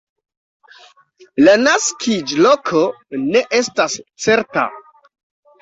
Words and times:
La 1.43 1.53
naskiĝloko 1.67 2.81
ne 3.27 3.45
estas 3.61 3.99
certa. 4.27 4.65